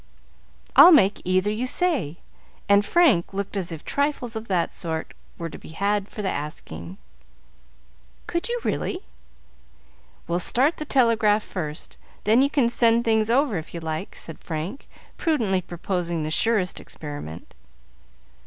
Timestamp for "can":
12.49-12.67